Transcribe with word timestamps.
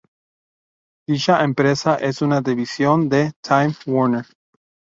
Dicha 1.07 1.43
empresa 1.43 1.93
es 1.97 2.23
una 2.23 2.41
división 2.41 3.07
de 3.07 3.33
Time 3.41 3.75
Warner. 3.85 4.25